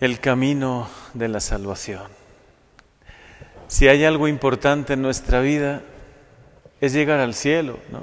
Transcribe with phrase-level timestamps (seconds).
[0.00, 2.06] el camino de la salvación.
[3.66, 5.82] Si hay algo importante en nuestra vida,
[6.80, 8.02] es llegar al cielo, ¿no?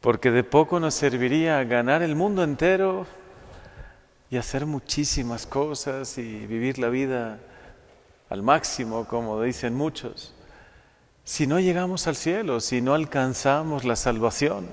[0.00, 3.06] Porque de poco nos serviría ganar el mundo entero
[4.30, 7.38] y hacer muchísimas cosas y vivir la vida
[8.30, 10.34] al máximo, como dicen muchos,
[11.24, 14.66] si no llegamos al cielo, si no alcanzamos la salvación.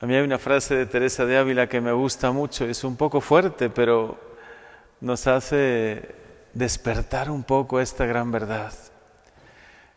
[0.00, 2.96] A mí hay una frase de Teresa de Ávila que me gusta mucho, es un
[2.96, 4.16] poco fuerte, pero
[5.00, 6.14] nos hace
[6.54, 8.72] despertar un poco esta gran verdad.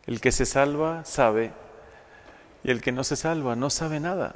[0.04, 1.52] El que se salva sabe
[2.64, 4.34] y el que no se salva no sabe nada.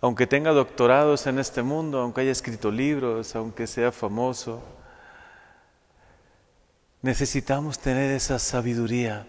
[0.00, 4.62] Aunque tenga doctorados en este mundo, aunque haya escrito libros, aunque sea famoso,
[7.02, 9.26] necesitamos tener esa sabiduría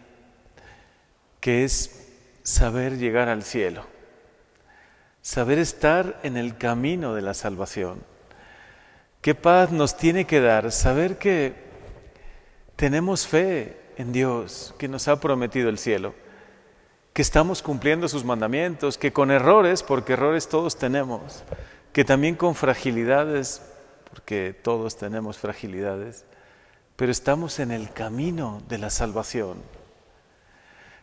[1.39, 2.07] que es
[2.43, 3.96] saber llegar al cielo
[5.27, 7.99] saber estar en el camino de la salvación.
[9.19, 10.71] ¿Qué paz nos tiene que dar?
[10.71, 11.53] Saber que
[12.77, 16.15] tenemos fe en Dios, que nos ha prometido el cielo,
[17.11, 21.43] que estamos cumpliendo sus mandamientos, que con errores, porque errores todos tenemos,
[21.91, 23.61] que también con fragilidades,
[24.09, 26.23] porque todos tenemos fragilidades,
[26.95, 29.57] pero estamos en el camino de la salvación,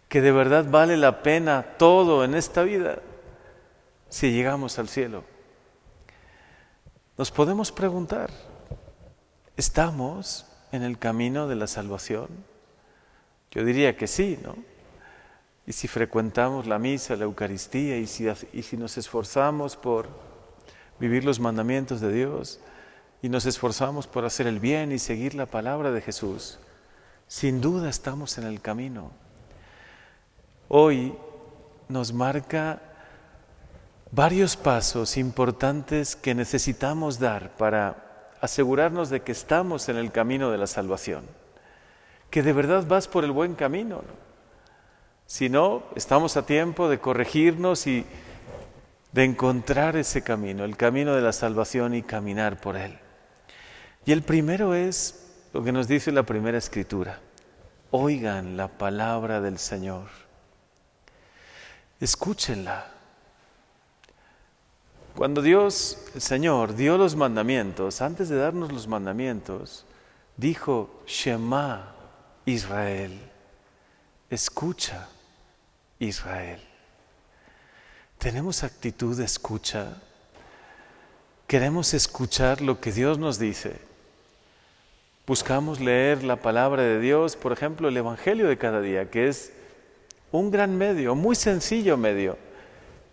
[0.08, 3.02] que de verdad vale la pena todo en esta vida
[4.14, 5.24] si llegamos al cielo?
[7.18, 8.30] Nos podemos preguntar,
[9.56, 12.28] ¿estamos en el camino de la salvación?
[13.50, 14.54] Yo diría que sí, ¿no?
[15.66, 20.06] Y si frecuentamos la misa, la Eucaristía, y si, y si nos esforzamos por
[21.00, 22.60] vivir los mandamientos de Dios,
[23.20, 26.60] y nos esforzamos por hacer el bien y seguir la palabra de Jesús,
[27.26, 29.10] sin duda estamos en el camino.
[30.68, 31.16] Hoy
[31.88, 32.93] nos marca
[34.14, 40.58] varios pasos importantes que necesitamos dar para asegurarnos de que estamos en el camino de
[40.58, 41.24] la salvación,
[42.30, 44.02] que de verdad vas por el buen camino.
[45.26, 48.06] Si no, estamos a tiempo de corregirnos y
[49.10, 52.96] de encontrar ese camino, el camino de la salvación y caminar por él.
[54.06, 57.18] Y el primero es lo que nos dice la primera escritura.
[57.90, 60.06] Oigan la palabra del Señor.
[62.00, 62.93] Escúchenla.
[65.16, 69.86] Cuando Dios, el Señor, dio los mandamientos, antes de darnos los mandamientos,
[70.36, 71.94] dijo, Shema
[72.44, 73.16] Israel,
[74.28, 75.08] escucha
[76.00, 76.60] Israel.
[78.18, 80.02] ¿Tenemos actitud de escucha?
[81.46, 83.76] ¿Queremos escuchar lo que Dios nos dice?
[85.28, 89.52] Buscamos leer la palabra de Dios, por ejemplo, el Evangelio de cada día, que es
[90.32, 92.36] un gran medio, muy sencillo medio,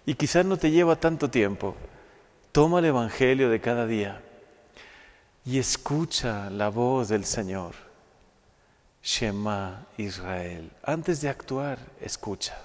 [0.08, 1.76] y quizás no te lleva tanto tiempo.
[2.52, 4.22] Toma el Evangelio de cada día
[5.46, 7.76] y escucha la voz del Señor.
[9.02, 10.70] Shema Israel.
[10.84, 12.58] Antes de actuar, escucha.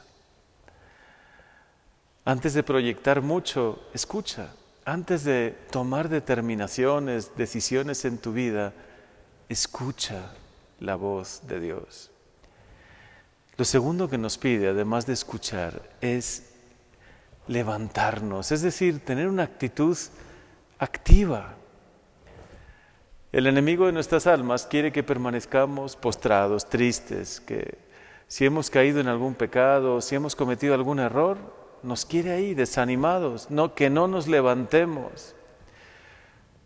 [2.24, 4.52] Antes de proyectar mucho, escucha.
[4.84, 8.72] Antes de tomar determinaciones, decisiones en tu vida,
[9.48, 10.32] escucha
[10.80, 12.10] la voz de Dios.
[13.56, 16.55] Lo segundo que nos pide, además de escuchar, es
[17.48, 19.96] levantarnos, es decir, tener una actitud
[20.78, 21.54] activa.
[23.32, 27.78] El enemigo de nuestras almas quiere que permanezcamos postrados, tristes, que
[28.28, 31.38] si hemos caído en algún pecado, si hemos cometido algún error,
[31.82, 35.34] nos quiere ahí desanimados, no que no nos levantemos.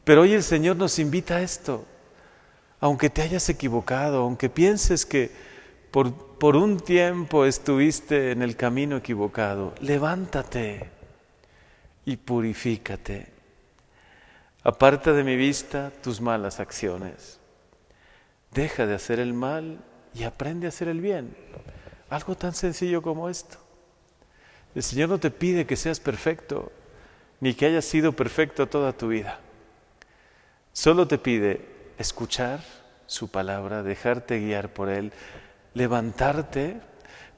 [0.05, 1.85] Pero hoy el Señor nos invita a esto.
[2.81, 5.31] Aunque te hayas equivocado, aunque pienses que
[5.91, 10.89] por, por un tiempo estuviste en el camino equivocado, levántate
[12.05, 13.27] y purifícate.
[14.62, 17.39] Aparta de mi vista tus malas acciones.
[18.53, 19.78] Deja de hacer el mal
[20.15, 21.34] y aprende a hacer el bien.
[22.11, 23.59] Algo tan sencillo como esto.
[24.75, 26.71] El Señor no te pide que seas perfecto,
[27.41, 29.41] ni que hayas sido perfecto toda tu vida.
[30.72, 31.65] Solo te pide
[31.98, 32.60] escuchar
[33.07, 35.13] su palabra, dejarte guiar por Él,
[35.75, 36.81] levantarte,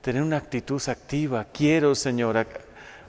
[0.00, 1.46] tener una actitud activa.
[1.52, 2.46] Quiero, Señor,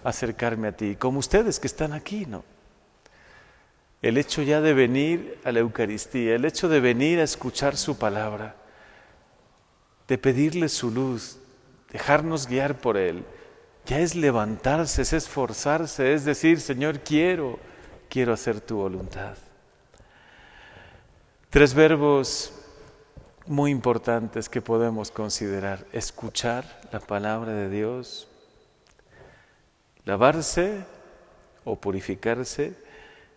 [0.04, 2.44] acercarme a ti, como ustedes que están aquí, ¿no?
[4.02, 7.98] El hecho ya de venir a la Eucaristía, el hecho de venir a escuchar su
[7.98, 8.56] palabra,
[10.08, 11.38] de pedirle su luz,
[11.90, 13.24] dejarnos guiar por Él,
[13.86, 17.60] ya es levantarse, es esforzarse, es decir, Señor, quiero,
[18.10, 19.38] quiero hacer tu voluntad.
[21.50, 22.52] Tres verbos
[23.48, 25.86] muy importantes que podemos considerar.
[25.92, 28.28] Escuchar la palabra de Dios,
[30.06, 30.86] lavarse
[31.64, 32.76] o purificarse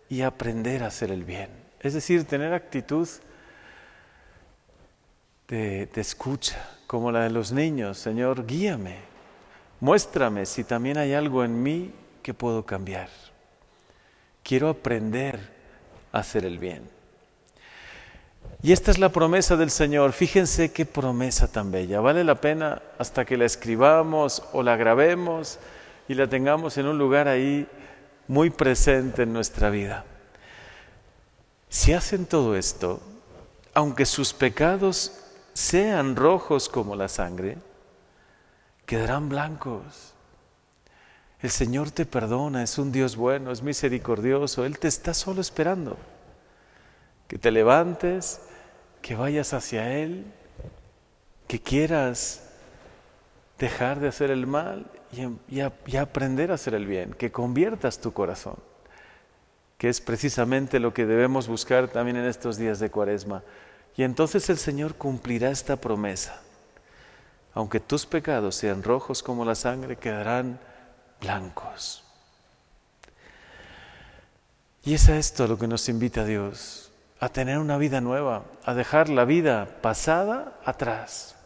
[0.09, 1.49] y aprender a hacer el bien.
[1.79, 3.07] Es decir, tener actitud
[5.47, 7.97] de, escucha, como la de los niños.
[7.97, 8.97] Señor, guíame,
[9.79, 13.09] muéstrame si también hay algo en mí que puedo cambiar.
[14.43, 15.39] Quiero aprender
[16.11, 16.96] a hacer el bien.
[18.67, 20.11] Y esta es la promesa del Señor.
[20.11, 22.01] Fíjense qué promesa tan bella.
[22.01, 25.57] Vale la pena hasta que la escribamos o la grabemos
[26.09, 27.65] y la tengamos en un lugar ahí
[28.27, 30.03] muy presente en nuestra vida.
[31.69, 32.99] Si hacen todo esto,
[33.73, 35.13] aunque sus pecados
[35.53, 37.57] sean rojos como la sangre,
[38.85, 40.13] quedarán blancos.
[41.41, 45.95] El Señor te perdona, es un Dios bueno, es misericordioso, Él te está solo esperando.
[47.29, 48.41] Que te levantes,
[49.07, 50.25] que vayas hacia Él,
[51.47, 52.43] que quieras
[53.57, 54.91] dejar de hacer el mal
[55.47, 55.61] y,
[55.95, 58.57] aprender a hacer el bien, que conviertas tu corazón,
[59.77, 63.43] que es precisamente lo que debemos buscar también en estos días de cuaresma.
[63.95, 66.41] Y entonces el Señor cumplirá esta promesa.
[67.53, 70.59] Aunque tus pecados sean rojos como la sangre, quedarán
[71.21, 72.03] blancos.
[74.83, 76.87] Y es a esto lo que nos invita Dios,
[77.19, 81.37] a tener una vida nueva, a dejar la vida pasada atrás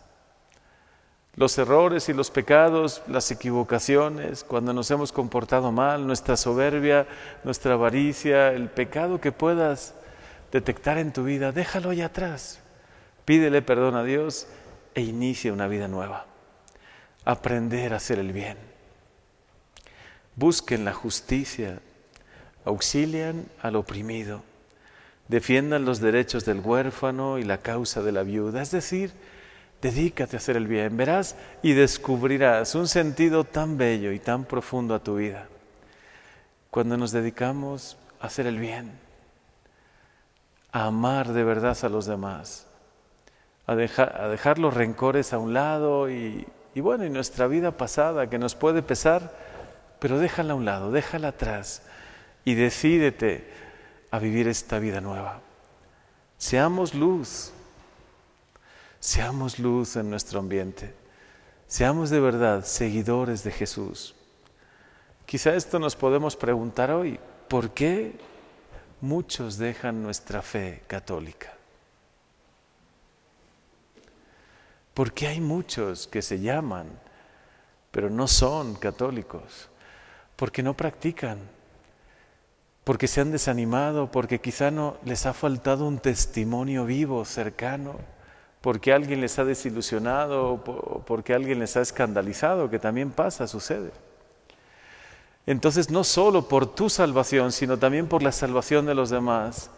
[1.35, 7.07] los errores y los pecados, las equivocaciones, cuando nos hemos comportado mal, nuestra soberbia,
[7.43, 9.93] nuestra avaricia, el pecado que puedas
[10.51, 12.59] detectar en tu vida, déjalo allá atrás.
[13.23, 14.47] Pídele perdón a Dios
[14.93, 16.25] e inicia una vida nueva.
[17.23, 18.57] Aprender a hacer el bien.
[20.35, 21.79] Busquen la justicia,
[22.65, 24.43] auxilian al oprimido,
[25.27, 29.11] defiendan los derechos del huérfano y la causa de la viuda, es decir,
[29.81, 34.93] Dedícate a hacer el bien, verás y descubrirás un sentido tan bello y tan profundo
[34.93, 35.47] a tu vida.
[36.69, 38.91] Cuando nos dedicamos a hacer el bien,
[40.71, 42.67] a amar de verdad a los demás,
[43.65, 48.37] a dejar, los rencores a un lado y, y bueno, y nuestra vida pasada que
[48.37, 49.33] nos puede pesar,
[49.99, 51.81] pero déjala a un lado, déjala atrás
[52.45, 53.49] y decídete
[54.11, 55.41] a vivir esta vida nueva.
[56.37, 57.53] Seamos luz
[59.01, 60.93] Seamos luz en nuestro ambiente.
[61.65, 64.13] Seamos de verdad seguidores de Jesús.
[65.25, 68.13] Quizá esto nos podemos preguntar hoy, ¿por qué
[69.01, 71.51] muchos dejan nuestra fe católica?
[74.93, 76.87] ¿Por qué hay muchos que se llaman,
[77.89, 79.67] pero no son católicos?
[80.35, 81.39] Porque no practican,
[82.83, 87.95] porque se han desanimado, porque quizá no les ha faltado un testimonio vivo, cercano
[88.61, 93.91] porque alguien les ha desilusionado porque alguien les ha escandalizado, que también pasa, sucede.
[95.47, 99.71] Entonces, no solo por tu salvación, sino también por la salvación de los demás,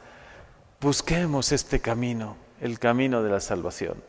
[0.81, 4.03] busquemos este camino, el camino de la salvación.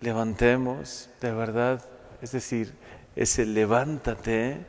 [0.00, 1.84] Levantemos, de verdad,
[2.22, 2.72] es decir,
[3.16, 4.64] ese levántate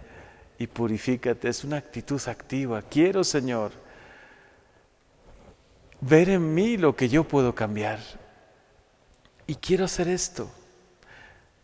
[0.64, 2.82] y purifícate, es una actitud activa.
[2.82, 3.74] Quiero, Señor,
[6.00, 8.00] ver en mí lo que yo puedo cambiar.
[9.46, 10.50] Y quiero hacer esto,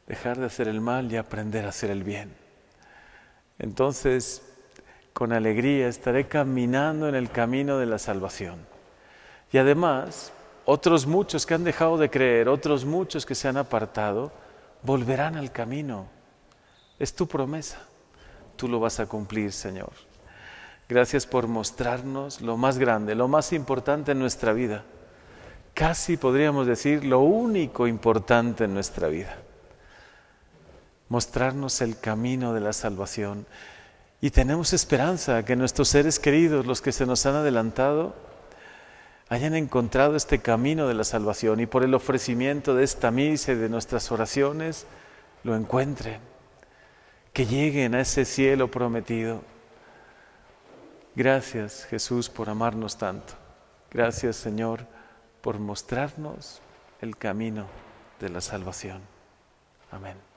[0.05, 2.33] dejar de hacer el mal y aprender a hacer el bien.
[3.57, 4.41] Entonces,
[5.13, 8.59] con alegría estaré caminando en el camino de la salvación.
[9.53, 10.33] Y además,
[10.65, 14.33] otros muchos que han dejado de creer, otros muchos que se han apartado,
[14.83, 16.07] volverán al camino.
[16.99, 17.88] Es tu promesa.
[18.59, 19.93] Tú lo vas a cumplir, Señor.
[20.89, 24.83] Gracias por mostrarnos lo más grande, lo más importante en nuestra vida.
[25.73, 29.37] Casi podríamos decir lo único importante en nuestra vida.
[31.07, 33.45] Mostrarnos el camino de la salvación.
[34.19, 38.13] Y tenemos esperanza que nuestros seres queridos, los que se nos han adelantado,
[39.29, 43.55] hayan encontrado este camino de la salvación y por el ofrecimiento de esta misa y
[43.55, 44.85] de nuestras oraciones
[45.45, 46.19] lo encuentren,
[47.39, 49.41] que lleguen a ese cielo prometido.
[51.15, 53.31] Gracias Jesús por amarnos tanto.
[53.89, 54.85] Gracias Señor
[55.39, 56.61] por mostrarnos
[56.99, 57.65] el camino
[58.19, 58.99] de la salvación.
[59.89, 60.28] Amén.